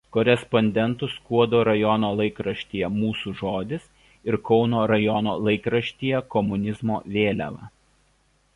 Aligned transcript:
Korespondentu 0.15 1.07
Skuodo 1.15 1.59
rajono 1.67 2.09
laikraštyje 2.21 2.89
"Mūsų 2.95 3.35
žodis" 3.43 3.85
ir 4.31 4.37
Kauno 4.49 4.87
rajono 4.95 5.37
laikraštyje 5.49 6.23
"Komunizmo 6.37 7.01
vėliava". 7.19 7.71